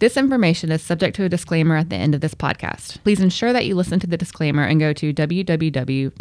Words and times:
This 0.00 0.16
information 0.16 0.72
is 0.72 0.82
subject 0.82 1.14
to 1.16 1.24
a 1.24 1.28
disclaimer 1.28 1.76
at 1.76 1.90
the 1.90 1.96
end 1.96 2.14
of 2.14 2.22
this 2.22 2.34
podcast. 2.34 3.02
Please 3.02 3.20
ensure 3.20 3.52
that 3.52 3.66
you 3.66 3.74
listen 3.74 4.00
to 4.00 4.06
the 4.06 4.16
disclaimer 4.16 4.62
and 4.64 4.80
go 4.80 4.94
to 4.94 5.12
www.ubs.com 5.12 6.14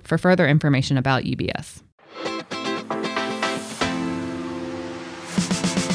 for 0.00 0.18
further 0.18 0.48
information 0.48 0.98
about 0.98 1.22
UBS. 1.22 1.84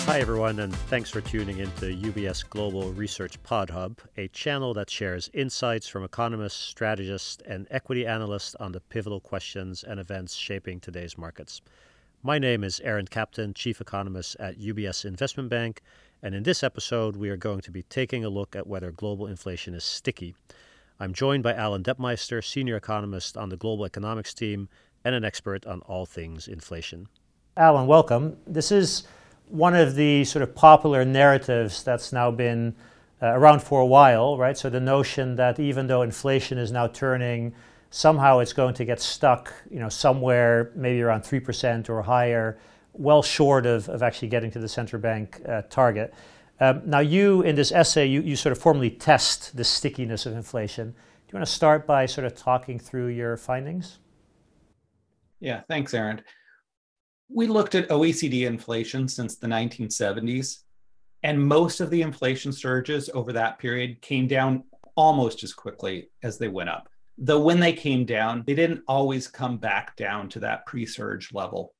Hi, 0.05 0.21
everyone, 0.21 0.61
and 0.61 0.73
thanks 0.73 1.09
for 1.09 1.19
tuning 1.19 1.57
in 1.59 1.69
to 1.71 1.93
UBS 1.93 2.49
Global 2.49 2.93
Research 2.93 3.43
Pod 3.43 3.69
Hub, 3.69 3.99
a 4.15 4.29
channel 4.29 4.73
that 4.75 4.89
shares 4.89 5.29
insights 5.33 5.89
from 5.89 6.05
economists, 6.05 6.61
strategists, 6.61 7.43
and 7.45 7.67
equity 7.69 8.07
analysts 8.07 8.55
on 8.55 8.71
the 8.71 8.79
pivotal 8.79 9.19
questions 9.19 9.83
and 9.83 9.99
events 9.99 10.35
shaping 10.35 10.79
today's 10.79 11.17
markets. 11.17 11.61
My 12.23 12.39
name 12.39 12.63
is 12.63 12.79
Arend 12.85 13.09
Kapteyn, 13.09 13.55
Chief 13.55 13.81
Economist 13.81 14.37
at 14.39 14.57
UBS 14.57 15.03
Investment 15.03 15.49
Bank, 15.49 15.81
and 16.23 16.35
in 16.35 16.43
this 16.43 16.61
episode, 16.61 17.15
we 17.15 17.29
are 17.29 17.37
going 17.37 17.61
to 17.61 17.71
be 17.71 17.81
taking 17.83 18.23
a 18.23 18.29
look 18.29 18.55
at 18.55 18.67
whether 18.67 18.91
global 18.91 19.25
inflation 19.25 19.73
is 19.73 19.83
sticky. 19.83 20.35
I'm 20.99 21.13
joined 21.13 21.41
by 21.41 21.55
Alan 21.55 21.81
Detmeister, 21.81 22.43
Senior 22.43 22.75
Economist 22.75 23.35
on 23.35 23.49
the 23.49 23.57
Global 23.57 23.85
Economics 23.85 24.33
team 24.33 24.69
and 25.03 25.15
an 25.15 25.25
expert 25.25 25.65
on 25.65 25.81
all 25.81 26.05
things 26.05 26.47
inflation. 26.47 27.07
Alan, 27.57 27.87
welcome. 27.87 28.37
This 28.45 28.71
is 28.71 29.03
one 29.47 29.75
of 29.75 29.95
the 29.95 30.23
sort 30.25 30.43
of 30.43 30.53
popular 30.53 31.03
narratives 31.03 31.83
that's 31.83 32.13
now 32.13 32.29
been 32.29 32.75
uh, 33.19 33.27
around 33.27 33.63
for 33.63 33.81
a 33.81 33.85
while, 33.85 34.37
right? 34.37 34.55
So 34.55 34.69
the 34.69 34.79
notion 34.79 35.35
that 35.37 35.59
even 35.59 35.87
though 35.87 36.03
inflation 36.03 36.59
is 36.59 36.71
now 36.71 36.85
turning, 36.85 37.55
somehow 37.89 38.39
it's 38.39 38.53
going 38.53 38.75
to 38.75 38.85
get 38.85 39.01
stuck, 39.01 39.51
you 39.71 39.79
know, 39.79 39.89
somewhere 39.89 40.71
maybe 40.75 41.01
around 41.01 41.21
3% 41.21 41.89
or 41.89 42.03
higher 42.03 42.59
well 42.93 43.21
short 43.21 43.65
of, 43.65 43.87
of 43.89 44.03
actually 44.03 44.27
getting 44.27 44.51
to 44.51 44.59
the 44.59 44.67
central 44.67 45.01
bank 45.01 45.41
uh, 45.47 45.61
target. 45.69 46.13
Um, 46.59 46.81
now, 46.85 46.99
you 46.99 47.41
in 47.41 47.55
this 47.55 47.71
essay, 47.71 48.05
you, 48.05 48.21
you 48.21 48.35
sort 48.35 48.51
of 48.51 48.59
formally 48.59 48.91
test 48.91 49.57
the 49.57 49.63
stickiness 49.63 50.25
of 50.25 50.33
inflation. 50.33 50.91
Do 50.91 50.97
you 51.33 51.37
want 51.39 51.47
to 51.47 51.51
start 51.51 51.87
by 51.87 52.05
sort 52.05 52.27
of 52.27 52.35
talking 52.35 52.77
through 52.77 53.07
your 53.07 53.37
findings? 53.37 53.99
Yeah, 55.39 55.61
thanks, 55.67 55.93
Arend. 55.93 56.23
We 57.29 57.47
looked 57.47 57.73
at 57.73 57.89
OECD 57.89 58.45
inflation 58.45 59.07
since 59.07 59.37
the 59.37 59.47
1970s, 59.47 60.59
and 61.23 61.41
most 61.41 61.79
of 61.79 61.89
the 61.89 62.01
inflation 62.01 62.51
surges 62.51 63.09
over 63.13 63.33
that 63.33 63.57
period 63.57 64.01
came 64.01 64.27
down 64.27 64.63
almost 64.95 65.43
as 65.43 65.53
quickly 65.53 66.09
as 66.21 66.37
they 66.37 66.47
went 66.47 66.69
up. 66.69 66.89
Though 67.17 67.39
when 67.39 67.59
they 67.59 67.73
came 67.73 68.05
down, 68.05 68.43
they 68.45 68.53
didn't 68.53 68.83
always 68.87 69.27
come 69.27 69.57
back 69.57 69.95
down 69.95 70.29
to 70.29 70.39
that 70.41 70.65
pre 70.65 70.85
surge 70.85 71.33
level. 71.33 71.73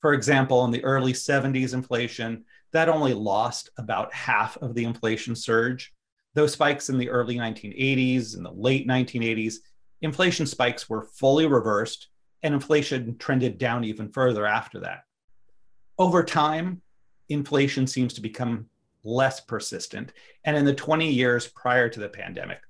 For 0.00 0.12
example, 0.12 0.64
in 0.64 0.70
the 0.70 0.84
early 0.84 1.12
70s 1.12 1.74
inflation, 1.74 2.44
that 2.72 2.88
only 2.88 3.14
lost 3.14 3.70
about 3.78 4.12
half 4.12 4.56
of 4.58 4.74
the 4.74 4.84
inflation 4.84 5.34
surge. 5.34 5.92
Those 6.34 6.52
spikes 6.52 6.90
in 6.90 6.98
the 6.98 7.08
early 7.08 7.36
1980s 7.36 8.36
and 8.36 8.44
the 8.44 8.50
late 8.50 8.86
1980s, 8.86 9.54
inflation 10.02 10.46
spikes 10.46 10.88
were 10.88 11.08
fully 11.18 11.46
reversed 11.46 12.08
and 12.42 12.54
inflation 12.54 13.16
trended 13.18 13.58
down 13.58 13.84
even 13.84 14.10
further 14.10 14.46
after 14.46 14.80
that. 14.80 15.04
Over 15.98 16.22
time, 16.22 16.82
inflation 17.28 17.86
seems 17.86 18.12
to 18.14 18.20
become 18.20 18.66
less 19.02 19.40
persistent. 19.40 20.12
And 20.44 20.56
in 20.56 20.64
the 20.64 20.74
20 20.74 21.10
years 21.10 21.48
prior 21.48 21.88
to 21.88 22.00
the 22.00 22.08
pandemic, 22.08 22.60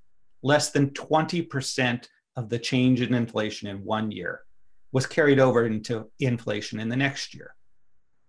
less 0.43 0.71
than 0.71 0.91
20% 0.91 2.07
of 2.37 2.49
the 2.49 2.59
change 2.59 3.01
in 3.01 3.15
inflation 3.15 3.69
in 3.69 3.85
one 3.85 4.13
year 4.13 4.46
was 4.97 5.07
carried 5.07 5.39
over 5.39 5.67
into 5.67 6.11
inflation 6.21 6.81
in 6.81 6.89
the 6.89 6.97
next 6.97 7.35
year. 7.35 7.55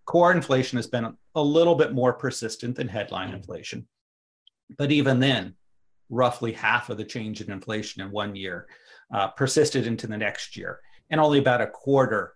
Core 0.05 0.33
inflation 0.33 0.75
has 0.75 0.87
been 0.87 1.15
a 1.33 1.41
little 1.41 1.75
bit 1.75 1.93
more 1.93 2.11
persistent 2.11 2.75
than 2.75 2.89
headline 2.89 3.33
inflation. 3.33 3.87
But 4.77 4.91
even 4.91 5.21
then, 5.21 5.55
roughly 6.09 6.51
half 6.51 6.89
of 6.89 6.97
the 6.97 7.05
change 7.05 7.39
in 7.39 7.53
inflation 7.53 8.01
in 8.01 8.11
one 8.11 8.35
year 8.35 8.67
uh, 9.13 9.29
persisted 9.29 9.87
into 9.87 10.07
the 10.07 10.17
next 10.17 10.57
year, 10.57 10.81
and 11.09 11.21
only 11.21 11.39
about 11.39 11.61
a 11.61 11.67
quarter 11.67 12.33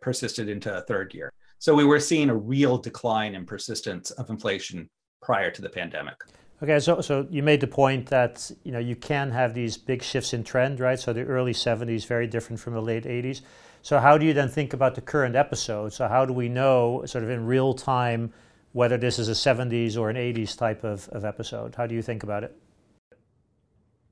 persisted 0.00 0.48
into 0.48 0.74
a 0.74 0.80
third 0.80 1.12
year. 1.12 1.30
So 1.58 1.74
we 1.74 1.84
were 1.84 2.00
seeing 2.00 2.30
a 2.30 2.34
real 2.54 2.78
decline 2.78 3.34
in 3.34 3.44
persistence 3.44 4.10
of 4.12 4.30
inflation 4.30 4.88
prior 5.20 5.50
to 5.50 5.60
the 5.60 5.68
pandemic. 5.68 6.16
Okay, 6.60 6.80
so 6.80 7.00
so 7.00 7.26
you 7.30 7.42
made 7.42 7.60
the 7.60 7.68
point 7.68 8.06
that 8.06 8.50
you 8.64 8.72
know 8.72 8.80
you 8.80 8.96
can 8.96 9.30
have 9.30 9.54
these 9.54 9.76
big 9.76 10.02
shifts 10.02 10.32
in 10.32 10.42
trend, 10.42 10.80
right? 10.80 10.98
So 10.98 11.12
the 11.12 11.22
early 11.22 11.52
'70s 11.52 12.04
very 12.04 12.26
different 12.26 12.58
from 12.58 12.74
the 12.74 12.82
late 12.82 13.04
'80s. 13.04 13.42
So 13.82 14.00
how 14.00 14.18
do 14.18 14.26
you 14.26 14.32
then 14.32 14.48
think 14.48 14.72
about 14.72 14.96
the 14.96 15.00
current 15.00 15.36
episode? 15.36 15.92
So 15.92 16.08
how 16.08 16.24
do 16.24 16.32
we 16.32 16.48
know, 16.48 17.04
sort 17.06 17.22
of 17.22 17.30
in 17.30 17.46
real 17.46 17.74
time, 17.74 18.32
whether 18.72 18.96
this 18.98 19.20
is 19.20 19.28
a 19.28 19.34
'70s 19.34 19.96
or 19.96 20.10
an 20.10 20.16
'80s 20.16 20.56
type 20.56 20.82
of, 20.82 21.08
of 21.10 21.24
episode? 21.24 21.76
How 21.76 21.86
do 21.86 21.94
you 21.94 22.02
think 22.02 22.24
about 22.24 22.42
it? 22.42 22.56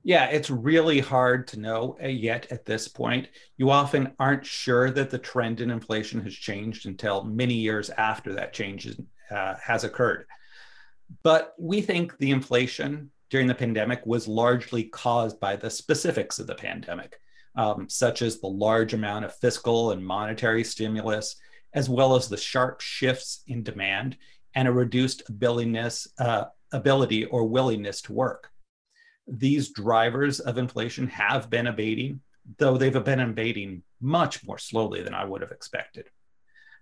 Yeah, 0.05 0.27
it's 0.27 0.51
really 0.51 1.01
hard 1.01 1.49
to 1.49 1.59
know 1.59 1.97
uh, 2.01 2.07
yet 2.07 2.47
at 2.53 2.65
this 2.65 2.87
point. 2.87 3.27
You 3.57 3.71
often 3.71 4.13
aren't 4.21 4.47
sure 4.47 4.93
that 4.93 5.11
the 5.11 5.19
trend 5.19 5.61
in 5.61 5.73
inflation 5.73 6.21
has 6.21 6.33
changed 6.33 6.87
until 6.87 7.25
many 7.25 7.55
years 7.55 7.91
after 7.91 8.33
that 8.34 8.53
change 8.53 8.89
uh, 9.33 9.57
has 9.57 9.83
occurred. 9.83 10.27
But 11.22 11.55
we 11.59 11.81
think 11.81 12.17
the 12.19 12.31
inflation 12.31 13.11
during 13.31 13.47
the 13.47 13.55
pandemic 13.55 14.05
was 14.06 14.28
largely 14.28 14.84
caused 14.84 15.41
by 15.41 15.56
the 15.56 15.71
specifics 15.71 16.39
of 16.39 16.47
the 16.47 16.55
pandemic, 16.55 17.19
um, 17.56 17.89
such 17.89 18.22
as 18.22 18.39
the 18.39 18.47
large 18.47 18.94
amount 18.94 19.25
of 19.25 19.34
fiscal 19.34 19.93
and 19.93 20.05
monetary 20.05 20.65
stimulus, 20.65 21.37
as 21.75 21.89
well 21.89 22.15
as 22.15 22.28
the 22.28 22.37
sharp 22.37 22.81
shifts 22.81 23.43
in 23.47 23.62
demand 23.62 24.16
and 24.55 24.69
a 24.69 24.72
reduced 24.72 25.22
abilitiness, 25.31 26.09
uh, 26.19 26.45
ability 26.72 27.25
or 27.27 27.47
willingness 27.47 28.00
to 28.03 28.12
work. 28.12 28.50
These 29.27 29.71
drivers 29.71 30.41
of 30.41 30.59
inflation 30.59 31.09
have 31.09 31.50
been 31.50 31.66
abating, 31.66 32.21
though 32.59 32.78
they've 32.78 33.05
been 33.05 33.21
abating 33.21 33.83
much 34.00 34.47
more 34.47 34.59
slowly 34.59 35.03
than 35.03 35.15
I 35.15 35.25
would 35.25 35.43
have 35.43 35.50
expected. 35.50 36.09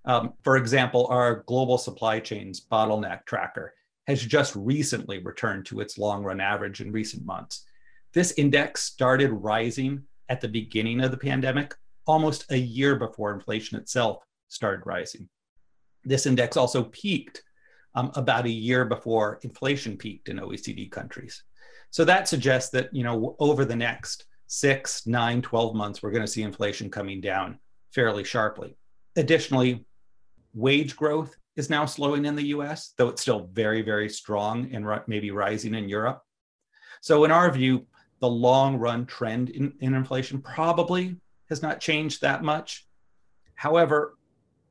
Um, 0.05 0.35
for 0.43 0.57
example, 0.57 1.07
our 1.09 1.43
global 1.47 1.79
supply 1.79 2.21
chains 2.21 2.61
bottleneck 2.61 3.25
tracker 3.25 3.75
has 4.07 4.25
just 4.25 4.55
recently 4.55 5.19
returned 5.19 5.67
to 5.67 5.81
its 5.81 5.99
long 5.99 6.23
run 6.23 6.41
average 6.41 6.81
in 6.81 6.93
recent 6.93 7.25
months. 7.25 7.65
This 8.13 8.33
index 8.33 8.83
started 8.83 9.31
rising 9.31 10.05
at 10.29 10.41
the 10.41 10.49
beginning 10.49 11.03
of 11.03 11.11
the 11.11 11.17
pandemic, 11.17 11.75
almost 12.07 12.51
a 12.51 12.57
year 12.57 12.97
before 12.97 13.33
inflation 13.33 13.79
itself 13.79 14.23
started 14.49 14.87
rising. 14.87 15.29
This 16.05 16.27
index 16.27 16.57
also 16.57 16.85
peaked 16.85 17.43
um, 17.95 18.11
about 18.15 18.47
a 18.47 18.51
year 18.51 18.85
before 18.85 19.41
inflation 19.43 19.97
peaked 19.97 20.29
in 20.29 20.39
OECD 20.39 20.91
countries. 20.91 21.43
So 21.91 22.05
that 22.05 22.29
suggests 22.29 22.71
that, 22.71 22.89
you 22.93 23.05
know, 23.05 23.37
over 23.39 23.65
the 23.65 23.77
next 23.77 24.27
six, 24.47 25.07
nine, 25.07 25.41
12 25.43 25.75
months, 25.75 26.03
we're 26.03 26.11
going 26.11 26.25
to 26.25 26.31
see 26.31 26.43
inflation 26.43 26.91
coming 26.91 27.21
down 27.21 27.59
fairly 27.93 28.25
sharply. 28.25 28.77
Additionally, 29.17 29.85
wage 30.53 30.97
growth 30.97 31.37
is 31.57 31.71
now 31.71 31.87
slowing 31.87 32.25
in 32.25 32.35
the 32.35 32.49
US, 32.49 32.95
though 32.97 33.09
it's 33.09 33.23
still 33.23 33.49
very, 33.53 33.83
very 33.83 34.09
strong 34.09 34.71
and 34.73 34.87
maybe 35.07 35.31
rising 35.31 35.75
in 35.75 35.89
Europe. 35.89 36.23
So, 37.01 37.25
in 37.25 37.31
our 37.31 37.51
view, 37.51 37.87
the 38.21 38.29
long 38.29 38.77
run 38.77 39.07
trend 39.07 39.51
in, 39.51 39.73
in 39.81 39.95
inflation 39.95 40.41
probably 40.41 41.17
has 41.49 41.63
not 41.63 41.81
changed 41.81 42.23
that 42.23 42.43
much. 42.43 42.87
However, 43.55 44.17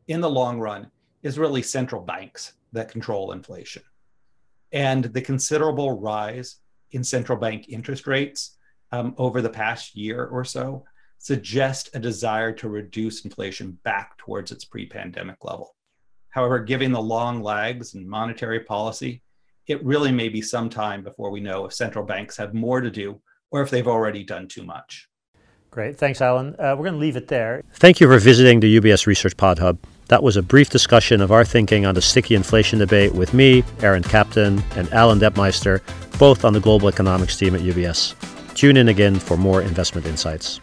in 0.08 0.22
the 0.22 0.30
long 0.30 0.60
run, 0.60 0.90
is 1.22 1.40
really 1.40 1.62
central 1.62 2.02
banks 2.02 2.54
that 2.74 2.92
control 2.92 3.32
inflation. 3.32 3.84
And 4.72 5.06
the 5.06 5.22
considerable 5.22 6.00
rise 6.00 6.58
in 6.92 7.04
central 7.04 7.38
bank 7.38 7.70
interest 7.70 8.08
rates 8.08 8.58
um, 8.92 9.16
over 9.18 9.42
the 9.42 9.50
past 9.50 9.96
year 9.96 10.26
or 10.26 10.44
so 10.44 10.84
suggest 11.18 11.90
a 11.94 12.00
desire 12.00 12.52
to 12.52 12.68
reduce 12.68 13.24
inflation 13.24 13.80
back 13.84 14.18
towards 14.18 14.52
its 14.52 14.66
pre 14.66 14.86
pandemic 14.86 15.38
level. 15.44 15.76
However, 16.34 16.60
given 16.60 16.92
the 16.92 17.02
long 17.02 17.44
lags 17.44 17.94
in 17.94 18.10
monetary 18.10 18.62
policy, 18.62 19.22
it 19.68 19.84
really 19.86 20.12
may 20.12 20.30
be 20.30 20.42
some 20.42 20.68
time 20.68 21.04
before 21.04 21.30
we 21.30 21.40
know 21.40 21.66
if 21.66 21.74
central 21.74 22.04
banks 22.04 22.36
have 22.38 22.56
more 22.56 22.82
to 22.82 22.90
do 22.90 23.22
or 23.52 23.62
if 23.62 23.70
they've 23.70 23.88
already 23.88 24.24
done 24.24 24.48
too 24.48 24.64
much. 24.64 25.08
Great. 25.70 25.96
Thanks, 25.98 26.22
Alan. 26.22 26.56
Uh, 26.58 26.76
we're 26.76 26.86
going 26.86 26.94
to 26.94 27.00
leave 27.00 27.16
it 27.16 27.28
there. 27.28 27.64
Thank 27.76 28.00
you 28.00 28.08
for 28.08 28.18
visiting 28.18 28.60
the 28.60 28.80
UBS 28.80 29.06
Research 29.06 29.38
Pod 29.38 29.60
Hub. 29.60 29.78
That 30.08 30.24
was 30.24 30.36
a 30.36 30.42
brief 30.42 30.72
discussion 30.72 31.22
of 31.22 31.32
our 31.32 31.46
thinking 31.46 31.86
on 31.86 31.94
the 31.94 32.02
sticky 32.02 32.34
inflation 32.34 32.80
debate 32.80 33.14
with 33.14 33.34
me, 33.34 33.64
Arend 33.82 34.06
Kapteyn, 34.06 34.64
and 34.76 34.92
Alan 34.92 35.20
Detmeister, 35.20 35.82
both 36.18 36.46
on 36.46 36.54
the 36.54 36.60
global 36.60 36.88
economics 36.88 37.38
team 37.38 37.54
at 37.54 37.62
UBS. 37.62 38.16
Tune 38.56 38.78
in 38.78 38.90
again 38.90 39.16
for 39.16 39.38
more 39.38 39.62
investment 39.62 40.08
insights. 40.08 40.60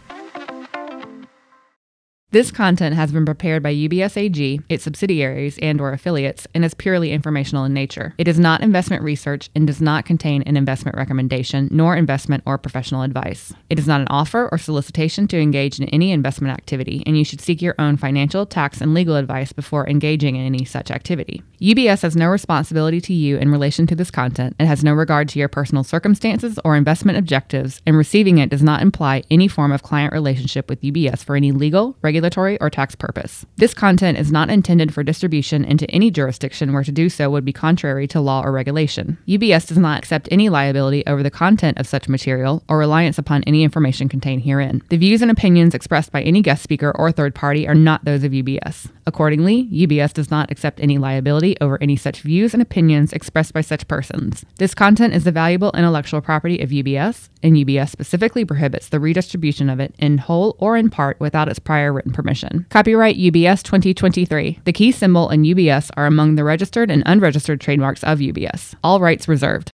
This 2.31 2.49
content 2.49 2.95
has 2.95 3.11
been 3.11 3.25
prepared 3.25 3.61
by 3.61 3.75
UBS 3.75 4.15
AG, 4.15 4.61
its 4.69 4.85
subsidiaries, 4.85 5.59
and 5.61 5.81
or 5.81 5.91
affiliates 5.91 6.47
and 6.55 6.63
is 6.63 6.73
purely 6.73 7.11
informational 7.11 7.65
in 7.65 7.73
nature. 7.73 8.13
It 8.17 8.25
is 8.25 8.39
not 8.39 8.61
investment 8.61 9.03
research 9.03 9.49
and 9.53 9.67
does 9.67 9.81
not 9.81 10.05
contain 10.05 10.41
an 10.43 10.55
investment 10.55 10.95
recommendation 10.95 11.67
nor 11.71 11.97
investment 11.97 12.43
or 12.45 12.57
professional 12.57 13.01
advice. 13.01 13.51
It 13.69 13.77
is 13.77 13.85
not 13.85 13.99
an 13.99 14.07
offer 14.07 14.47
or 14.49 14.57
solicitation 14.57 15.27
to 15.27 15.41
engage 15.41 15.77
in 15.77 15.89
any 15.89 16.13
investment 16.13 16.53
activity, 16.53 17.03
and 17.05 17.17
you 17.17 17.25
should 17.25 17.41
seek 17.41 17.61
your 17.61 17.75
own 17.77 17.97
financial, 17.97 18.45
tax, 18.45 18.79
and 18.79 18.93
legal 18.93 19.17
advice 19.17 19.51
before 19.51 19.89
engaging 19.89 20.37
in 20.37 20.45
any 20.45 20.63
such 20.63 20.89
activity. 20.89 21.43
UBS 21.59 22.01
has 22.01 22.15
no 22.15 22.29
responsibility 22.29 23.01
to 23.01 23.13
you 23.13 23.39
in 23.39 23.51
relation 23.51 23.85
to 23.87 23.95
this 23.95 24.09
content 24.09 24.55
and 24.57 24.69
has 24.69 24.85
no 24.85 24.93
regard 24.93 25.27
to 25.27 25.37
your 25.37 25.49
personal 25.49 25.83
circumstances 25.83 26.57
or 26.63 26.77
investment 26.77 27.17
objectives, 27.17 27.81
and 27.85 27.97
receiving 27.97 28.37
it 28.37 28.49
does 28.49 28.63
not 28.63 28.81
imply 28.81 29.21
any 29.29 29.49
form 29.49 29.73
of 29.73 29.83
client 29.83 30.13
relationship 30.13 30.69
with 30.69 30.81
UBS 30.81 31.25
for 31.25 31.35
any 31.35 31.51
legal, 31.51 31.97
regulatory, 32.01 32.20
regulatory, 32.21 32.59
or 32.61 32.69
tax 32.69 32.93
purpose. 32.93 33.47
This 33.57 33.73
content 33.73 34.17
is 34.19 34.31
not 34.31 34.51
intended 34.51 34.93
for 34.93 35.01
distribution 35.01 35.65
into 35.65 35.89
any 35.89 36.11
jurisdiction 36.11 36.71
where 36.71 36.83
to 36.83 36.91
do 36.91 37.09
so 37.09 37.31
would 37.31 37.43
be 37.43 37.51
contrary 37.51 38.07
to 38.07 38.21
law 38.21 38.43
or 38.43 38.51
regulation. 38.51 39.17
UBS 39.27 39.67
does 39.67 39.79
not 39.79 39.97
accept 39.97 40.27
any 40.29 40.47
liability 40.47 41.03
over 41.07 41.23
the 41.23 41.31
content 41.31 41.79
of 41.79 41.87
such 41.87 42.07
material 42.07 42.61
or 42.69 42.77
reliance 42.77 43.17
upon 43.17 43.43
any 43.45 43.63
information 43.63 44.07
contained 44.07 44.43
herein. 44.43 44.83
The 44.89 44.97
views 44.97 45.23
and 45.23 45.31
opinions 45.31 45.73
expressed 45.73 46.11
by 46.11 46.21
any 46.21 46.43
guest 46.43 46.61
speaker 46.61 46.91
or 46.95 47.11
third 47.11 47.33
party 47.33 47.67
are 47.67 47.73
not 47.73 48.05
those 48.05 48.23
of 48.23 48.33
UBS. 48.33 48.91
Accordingly, 49.07 49.67
UBS 49.73 50.13
does 50.13 50.29
not 50.29 50.51
accept 50.51 50.79
any 50.79 50.99
liability 50.99 51.57
over 51.59 51.81
any 51.81 51.95
such 51.95 52.21
views 52.21 52.53
and 52.53 52.61
opinions 52.61 53.13
expressed 53.13 53.51
by 53.51 53.61
such 53.61 53.87
persons. 53.87 54.45
This 54.57 54.75
content 54.75 55.15
is 55.15 55.23
the 55.23 55.31
valuable 55.31 55.71
intellectual 55.71 56.21
property 56.21 56.59
of 56.61 56.69
UBS, 56.69 57.29
and 57.41 57.55
UBS 57.55 57.89
specifically 57.89 58.45
prohibits 58.45 58.89
the 58.89 58.99
redistribution 58.99 59.69
of 59.69 59.79
it 59.79 59.95
in 59.97 60.19
whole 60.19 60.55
or 60.59 60.77
in 60.77 60.91
part 60.91 61.19
without 61.19 61.49
its 61.49 61.57
prior 61.57 61.91
written 62.11 62.23
permission. 62.23 62.65
Copyright 62.69 63.17
UBS 63.17 63.63
2023. 63.63 64.59
The 64.65 64.73
key 64.73 64.91
symbol 64.91 65.29
and 65.29 65.45
UBS 65.45 65.89
are 65.97 66.05
among 66.05 66.35
the 66.35 66.43
registered 66.43 66.91
and 66.91 67.03
unregistered 67.05 67.61
trademarks 67.61 68.03
of 68.03 68.19
UBS. 68.19 68.75
All 68.83 68.99
rights 68.99 69.27
reserved. 69.27 69.69